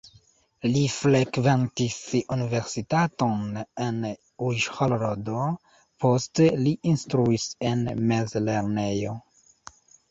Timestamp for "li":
0.69-0.79, 6.67-6.75